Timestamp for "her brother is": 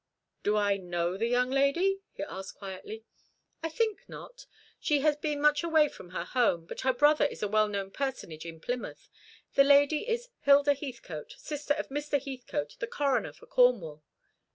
6.81-7.43